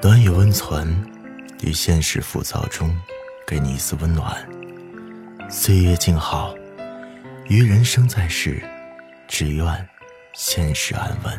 [0.00, 0.88] 短语温存，
[1.62, 2.96] 于现实浮躁中，
[3.46, 4.48] 给你一丝温暖。
[5.50, 6.54] 岁月静好，
[7.48, 8.62] 于人生在世，
[9.26, 9.88] 只愿
[10.34, 11.38] 现实安稳。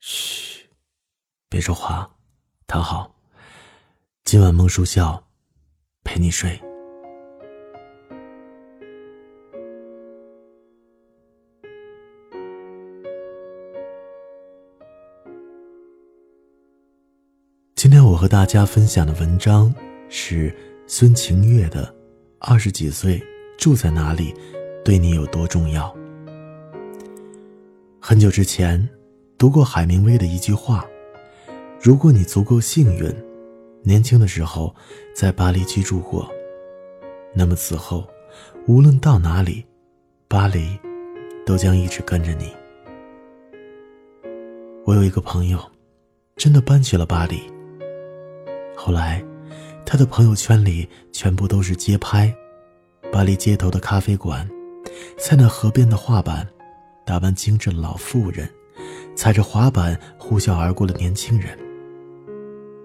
[0.00, 0.68] 嘘，
[1.48, 2.10] 别说话，
[2.66, 3.14] 躺好。
[4.24, 5.24] 今晚梦叔笑，
[6.04, 6.60] 陪你睡。
[18.22, 19.74] 和大家分享的文章
[20.08, 20.54] 是
[20.86, 21.84] 孙晴月的
[22.38, 23.20] 《二十几岁
[23.58, 24.32] 住在哪里，
[24.84, 25.88] 对你有多重要》。
[27.98, 28.88] 很久之前，
[29.36, 30.86] 读过海明威的一句话
[31.82, 33.12] ：“如果你足够幸运，
[33.82, 34.72] 年轻的时候
[35.12, 36.30] 在巴黎居住过，
[37.34, 38.06] 那么此后，
[38.68, 39.66] 无论到哪里，
[40.28, 40.78] 巴黎
[41.44, 42.52] 都将一直跟着你。”
[44.86, 45.58] 我有一个朋友，
[46.36, 47.42] 真的搬去了巴黎。
[48.76, 49.22] 后来，
[49.84, 52.34] 他的朋友圈里全部都是街拍，
[53.12, 54.48] 巴黎街头的咖啡馆，
[55.18, 56.46] 塞纳河边的画板，
[57.06, 58.48] 打扮精致的老妇人，
[59.14, 61.56] 踩着滑板呼啸而过的年轻人。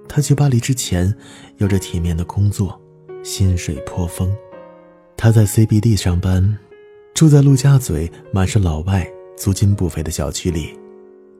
[0.09, 1.13] 他去巴黎之前，
[1.57, 2.79] 有着体面的工作，
[3.23, 4.33] 薪水颇丰。
[5.15, 6.57] 他在 CBD 上班，
[7.13, 10.77] 住在陆家嘴满是老外、租金不菲的小区里，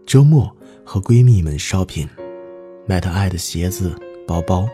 [0.06, 0.52] 周末
[0.84, 2.08] 和闺蜜们 shopping，
[2.88, 3.96] 买她爱的鞋子。
[4.28, 4.70] 包包，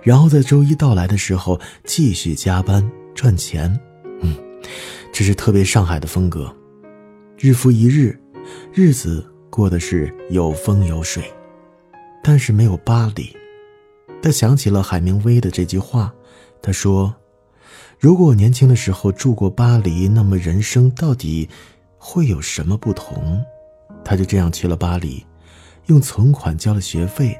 [0.00, 3.78] 然后在周一到来的时候继续加班赚钱。
[4.22, 4.34] 嗯，
[5.12, 6.54] 这是特别上海的风格，
[7.36, 8.18] 日复一日，
[8.72, 11.24] 日子过得是有风有水，
[12.22, 13.36] 但是没有巴黎。
[14.22, 16.14] 他想起了海明威的这句话，
[16.62, 17.14] 他说
[18.00, 21.46] ：“如果我年轻的时候住过巴黎，那么人生到底
[21.98, 23.44] 会有什么不同？”
[24.02, 25.26] 他就这样去了巴黎，
[25.86, 27.38] 用存款交了学费。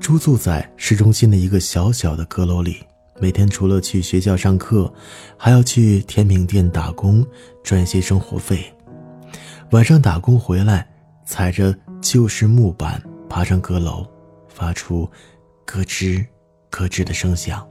[0.00, 2.78] 租住在市中心的一个小小的阁楼里，
[3.20, 4.92] 每天除了去学校上课，
[5.36, 7.26] 还要去甜品店打工
[7.62, 8.72] 赚些生活费。
[9.72, 10.88] 晚上打工回来，
[11.26, 14.06] 踩着旧式木板爬上阁楼，
[14.48, 15.08] 发出
[15.66, 16.24] 咯吱
[16.70, 17.66] 咯吱的声响，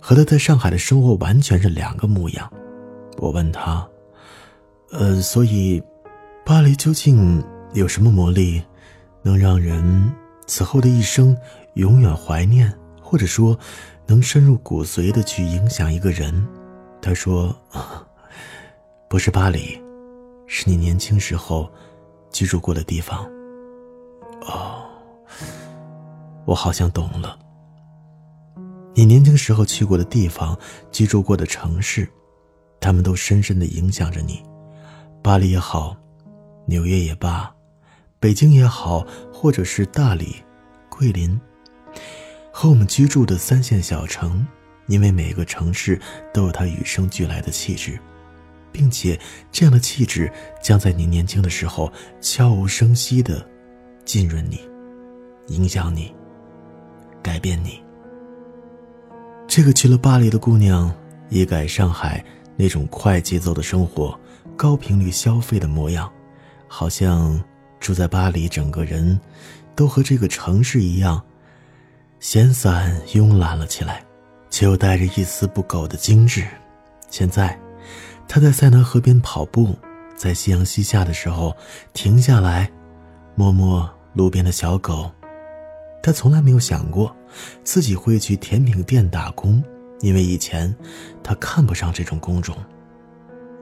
[0.00, 2.50] 和他在上海的生活完全是两个模样。
[3.18, 3.86] 我问他
[4.92, 5.82] ：“呃，所以，
[6.44, 7.42] 巴黎究竟
[7.74, 8.62] 有什么魔力，
[9.22, 10.12] 能让人？”
[10.46, 11.36] 此后的一生，
[11.74, 13.58] 永远怀念，或者说，
[14.06, 16.46] 能深入骨髓的去影响一个人。
[17.02, 17.54] 他说
[19.08, 19.80] ：“不是巴黎，
[20.46, 21.70] 是你年轻时候
[22.30, 23.28] 居住过的地方。”
[24.46, 24.84] 哦，
[26.44, 27.38] 我好像懂了。
[28.94, 30.56] 你年轻时候去过的地方，
[30.90, 32.08] 居住过的城市，
[32.80, 34.42] 他们都深深的影响着你。
[35.22, 35.96] 巴黎也好，
[36.66, 37.52] 纽约也罢。
[38.18, 40.36] 北京也好，或者是大理、
[40.88, 41.38] 桂林，
[42.50, 44.46] 和我们居住的三线小城，
[44.86, 46.00] 因为每个城市
[46.32, 47.98] 都有它与生俱来的气质，
[48.72, 49.20] 并且
[49.52, 50.32] 这样的气质
[50.62, 53.46] 将在你年轻的时候悄无声息地
[54.04, 54.60] 浸润你、
[55.48, 56.12] 影响你、
[57.22, 57.82] 改变你。
[59.46, 60.90] 这个去了巴黎的姑娘，
[61.28, 62.24] 一改上海
[62.56, 64.18] 那种快节奏的生活、
[64.56, 66.10] 高频率消费的模样，
[66.66, 67.38] 好像。
[67.78, 69.18] 住在巴黎，整个人
[69.74, 71.22] 都和这个城市一样
[72.18, 74.04] 闲散慵懒了起来，
[74.50, 76.44] 却又带着一丝不苟的精致。
[77.10, 77.58] 现在，
[78.26, 79.76] 他在塞纳河边跑步，
[80.16, 81.54] 在夕阳西下的时候
[81.92, 82.70] 停下来，
[83.34, 85.10] 摸摸路边的小狗。
[86.02, 87.14] 他从来没有想过
[87.62, 89.62] 自己会去甜品店打工，
[90.00, 90.74] 因为以前
[91.22, 92.56] 他看不上这种工种。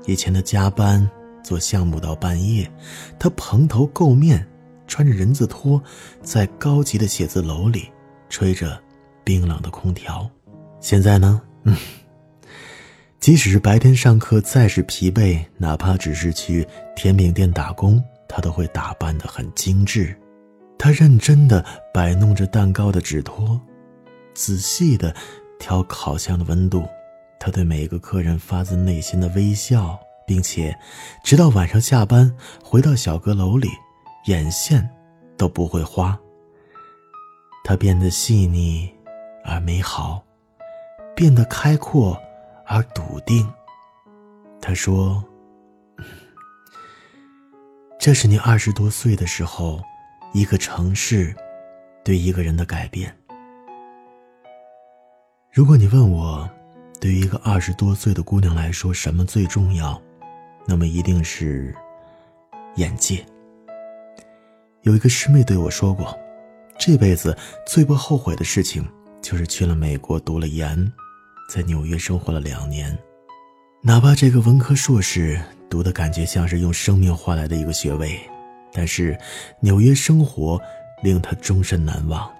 [0.07, 1.11] 以前的加班。
[1.45, 2.69] 做项目到半夜，
[3.19, 4.45] 他蓬头垢面，
[4.89, 5.81] 穿着人字拖，
[6.23, 7.91] 在高级的写字楼里
[8.29, 8.81] 吹着
[9.23, 10.29] 冰冷的空调。
[10.81, 11.77] 现在呢，嗯，
[13.21, 20.17] 即使是白天上课再是疲惫，哪怕只是去甜品店打工，他都会打扮得很精致。
[20.79, 23.61] 他认真地摆弄着蛋糕的纸托，
[24.35, 25.15] 仔细地
[25.59, 26.85] 调烤箱的温度。
[27.39, 29.99] 他对每一个客人发自内心的微笑。
[30.27, 30.77] 并且，
[31.23, 33.69] 直到晚上下班回到小阁楼里，
[34.27, 34.89] 眼线
[35.37, 36.19] 都不会花。
[37.63, 38.93] 他变得细腻
[39.45, 40.23] 而美好，
[41.15, 42.21] 变得开阔
[42.67, 43.51] 而笃定。
[44.61, 45.23] 他说
[47.99, 49.83] ：“这是你二十多岁的时候，
[50.33, 51.35] 一个城市
[52.03, 53.15] 对一个人的改变。
[55.53, 56.49] 如果你问我，
[57.01, 60.01] 对于一个二十多岁的姑娘来说，什么最重要？
[60.67, 61.75] 那么一定是
[62.77, 63.25] 眼界。
[64.83, 66.19] 有一个师妹对我说过，
[66.79, 68.87] 这辈子最不后悔的事情，
[69.23, 70.93] 就是去了美国读了研，
[71.49, 72.97] 在纽约生活了两年。
[73.83, 78.19] 哪怕这个文科硕士读的感觉像是用生命换来的一个学位，
[78.73, 79.19] 但是
[79.61, 80.61] 纽约生活
[81.03, 82.31] 令他终身难忘。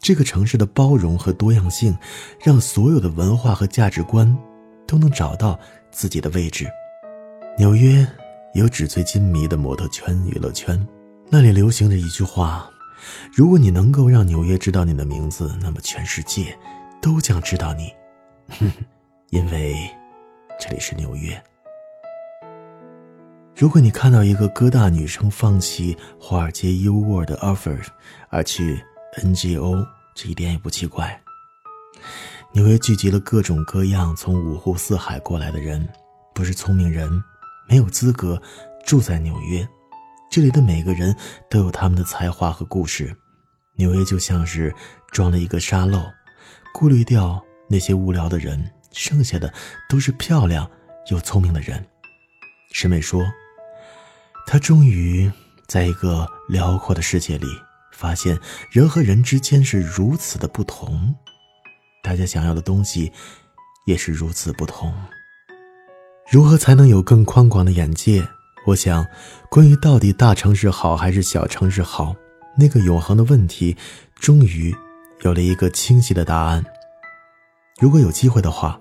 [0.00, 1.96] 这个城市的包容和多样性，
[2.44, 4.36] 让所有的文化和价值观
[4.86, 5.58] 都能找到
[5.90, 6.68] 自己的位置。
[7.58, 8.06] 纽约
[8.52, 10.86] 有纸醉金迷的摩托圈、娱乐圈，
[11.30, 12.68] 那里流行着一句话：
[13.32, 16.54] 如果你能够让纽约知道你的名字，那么全世界
[17.00, 17.90] 都将知道你。
[19.30, 19.74] 因为
[20.60, 21.42] 这里是纽约。
[23.56, 27.78] 如果你看到一个哥大女生放弃华尔街 U Word offer
[28.28, 28.78] 而去
[29.22, 29.82] NGO，
[30.14, 31.18] 这一点也不奇怪。
[32.52, 35.88] 纽约聚集了各种各样从五湖四海过来的人，
[36.34, 37.10] 不是聪明人。
[37.68, 38.40] 没有资格
[38.84, 39.68] 住在纽约，
[40.30, 41.14] 这里的每个人
[41.50, 43.16] 都有他们的才华和故事。
[43.76, 44.74] 纽约就像是
[45.10, 46.02] 装了一个沙漏，
[46.72, 49.52] 过滤掉那些无聊的人，剩下的
[49.88, 50.70] 都是漂亮
[51.10, 51.86] 又聪明的人。
[52.72, 53.22] 师妹说，
[54.46, 55.30] 她终于
[55.66, 57.46] 在一个辽阔的世界里，
[57.92, 58.38] 发现
[58.70, 61.14] 人和人之间是如此的不同，
[62.02, 63.12] 大家想要的东西
[63.86, 64.94] 也是如此不同。
[66.28, 68.26] 如何才能有更宽广的眼界？
[68.66, 69.06] 我想，
[69.48, 72.16] 关于到底大城市好还是小城市好，
[72.58, 73.76] 那个永恒的问题，
[74.16, 74.74] 终于
[75.22, 76.64] 有了一个清晰的答案。
[77.78, 78.76] 如果有机会的话，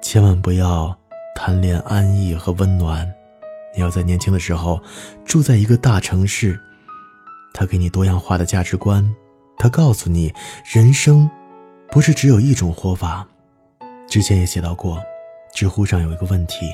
[0.00, 0.96] 千万不要
[1.36, 3.06] 贪恋安逸和温暖。
[3.74, 4.80] 你要在年轻的时候
[5.26, 6.58] 住在一个大城市，
[7.52, 9.14] 他给你多样化的价值观，
[9.58, 10.32] 他告诉你，
[10.64, 11.28] 人生
[11.90, 13.28] 不是只有一种活法。
[14.08, 14.98] 之前也写到过。
[15.54, 16.72] 知乎上有一个问题：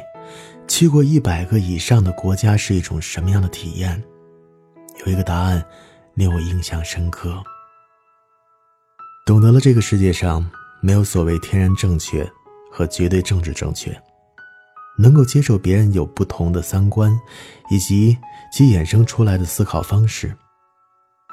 [0.68, 4.02] 去过一百个以上的国家是一种什么样的体验？
[5.04, 5.64] 有一个答案
[6.14, 7.42] 令我印象深刻。
[9.26, 10.48] 懂得了这个世界上
[10.82, 12.30] 没有所谓天然正确
[12.70, 13.98] 和绝对政治正确，
[14.98, 17.18] 能够接受别人有不同的三观，
[17.70, 18.18] 以及
[18.52, 20.36] 其衍生出来的思考方式，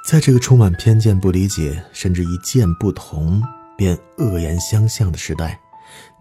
[0.10, 3.44] 在这个充满偏见、不理解，甚至一见不同
[3.78, 5.60] 便恶言相向的时代。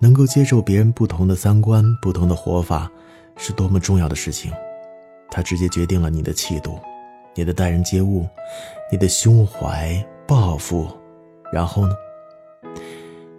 [0.00, 2.90] 能够接受别人不同的三观、不同的活法，
[3.36, 4.52] 是多么重要的事情。
[5.30, 6.78] 它直接决定了你的气度、
[7.34, 8.26] 你的待人接物、
[8.90, 10.88] 你的胸怀抱负。
[11.52, 11.92] 然后呢，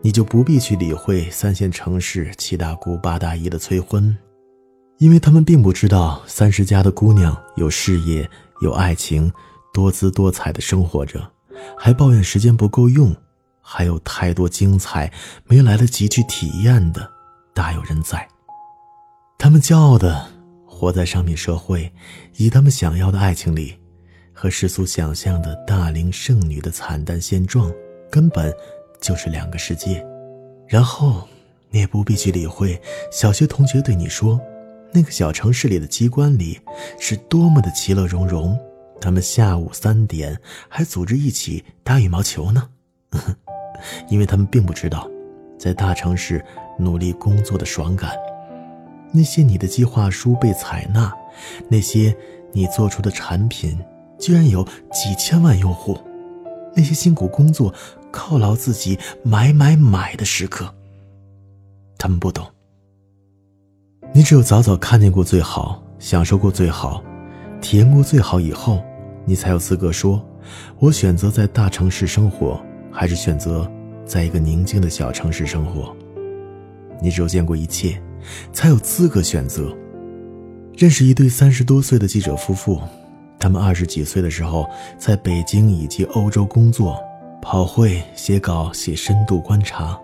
[0.01, 4.17] 你就不必去理会三线城市七大姑八大姨的催婚，
[4.97, 8.29] 因为他们并不知道三十家的姑娘有事业、
[8.61, 9.31] 有爱情，
[9.73, 11.25] 多姿多彩的生活着，
[11.77, 13.15] 还抱怨时间不够用。
[13.73, 15.09] 还有太多精彩
[15.45, 17.09] 没来得及去体验的，
[17.53, 18.27] 大有人在。
[19.37, 20.27] 他们骄傲的
[20.65, 21.89] 活在商品社会，
[22.35, 23.79] 以他们想要的爱情里，
[24.33, 27.71] 和世俗想象的大龄剩女的惨淡现状，
[28.11, 28.53] 根本
[28.99, 30.05] 就是两个世界。
[30.67, 31.25] 然后
[31.69, 32.79] 你也不必去理会
[33.09, 34.37] 小学同学对你说，
[34.91, 36.59] 那个小城市里的机关里
[36.99, 38.59] 是多么的其乐融融，
[38.99, 42.67] 他们下午三点还组织一起打羽毛球呢。
[44.09, 45.07] 因为他们并不知道，
[45.57, 46.43] 在大城市
[46.77, 48.11] 努力工作的爽感，
[49.11, 51.13] 那些你的计划书被采纳，
[51.69, 52.15] 那些
[52.51, 53.79] 你做出的产品
[54.19, 55.97] 居然有几千万用户，
[56.75, 57.73] 那些辛苦工作、
[58.11, 60.73] 犒劳自己、买买买的时刻，
[61.97, 62.45] 他们不懂。
[64.13, 67.03] 你只有早早看见过最好，享受过最好，
[67.61, 68.83] 体验过最好以后，
[69.25, 70.21] 你才有资格说
[70.79, 72.59] ：“我选择在大城市生活。”
[72.93, 73.71] 还是选择
[74.05, 75.95] 在一个宁静的小城市生活。
[77.01, 78.01] 你只有见过一切，
[78.53, 79.75] 才有资格选择。
[80.77, 82.79] 认识一对三十多岁的记者夫妇，
[83.39, 86.97] 他们二十几岁的时候在北京以及欧洲工作，
[87.41, 89.99] 跑会、写稿、写深度观察。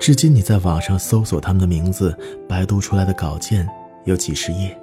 [0.00, 2.16] 至今你在网上搜索他们的名字，
[2.48, 3.68] 百度出来的稿件
[4.04, 4.76] 有几十页。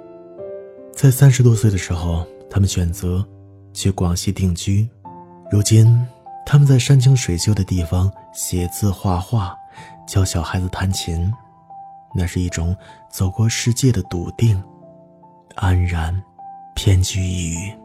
[0.94, 3.24] 在三十多岁的时候，他们选择
[3.72, 4.88] 去广西定居，
[5.50, 5.98] 如今。
[6.50, 9.58] 他们在山清水秀的地方写字画画，
[10.06, 11.28] 教小孩子弹琴，
[12.14, 12.74] 那是一种
[13.10, 14.62] 走过世界的笃定、
[15.56, 16.22] 安然、
[16.72, 17.76] 偏居一隅。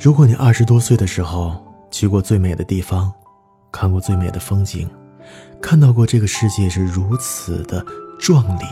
[0.00, 3.12] 如果你二十多岁的时候去过最美的地方，
[3.70, 4.90] 看过最美的风景，
[5.60, 7.84] 看到过这个世界是如此的
[8.18, 8.64] 壮丽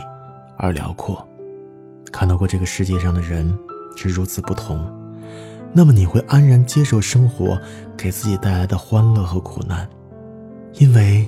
[0.57, 1.23] 而辽阔，
[2.11, 3.55] 看到过这个世界上的人
[3.95, 5.02] 是如此不同。
[5.75, 7.59] 那么你会安然接受生活
[7.97, 9.89] 给自己带来的欢乐和苦难，
[10.75, 11.27] 因为，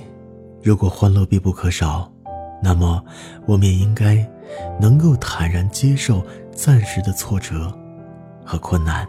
[0.62, 2.10] 如果欢乐必不可少，
[2.62, 3.04] 那么
[3.44, 4.24] 我们也应该
[4.80, 7.76] 能够坦然接受暂时的挫折
[8.44, 9.06] 和困难。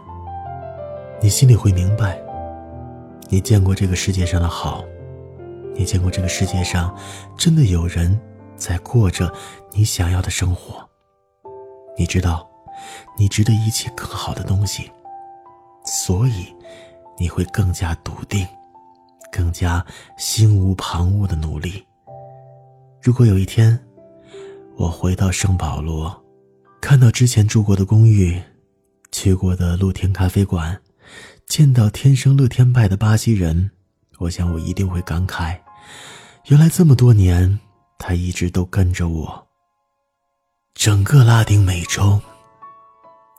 [1.20, 2.20] 你心里会明白，
[3.28, 4.84] 你见过这个世界上的好，
[5.74, 6.92] 你见过这个世界上
[7.36, 8.20] 真的有人
[8.56, 9.32] 在过着
[9.72, 10.88] 你想要的生活。
[11.96, 12.48] 你知道，
[13.16, 14.90] 你值得一切更好的东西，
[15.90, 16.54] 所以
[17.18, 18.46] 你会更加笃定。
[19.30, 19.84] 更加
[20.16, 21.84] 心无旁骛的努力。
[23.02, 23.78] 如果有一天，
[24.74, 26.24] 我回到圣保罗，
[26.80, 28.40] 看到之前住过的公寓，
[29.12, 30.80] 去过的露天咖啡馆，
[31.46, 33.70] 见到天生乐天派的巴西人，
[34.16, 35.58] 我想我一定会感慨：
[36.46, 37.60] 原来这么多年，
[37.98, 39.46] 他一直都跟着我。
[40.74, 42.18] 整个拉丁美洲，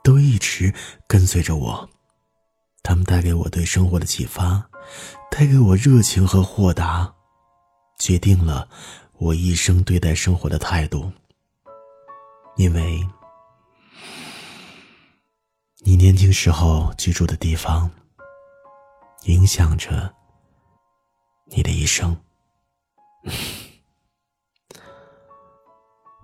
[0.04, 0.72] 都一直
[1.08, 1.90] 跟随着我，
[2.82, 4.68] 他们带给我对生活的启发。
[5.30, 7.14] 带给我热情和豁达，
[7.98, 8.68] 决定了
[9.18, 11.12] 我一生对待生活的态度。
[12.56, 13.08] 因为，
[15.78, 17.88] 你年轻时候居住的地方，
[19.24, 20.12] 影响着
[21.46, 22.16] 你的一生。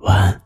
[0.00, 0.45] 晚安。